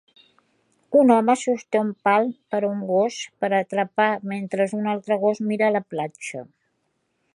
[1.01, 5.43] Un home sosté un pal per a un gos per atrapar mentre un altre gos
[5.51, 6.47] mira a la platja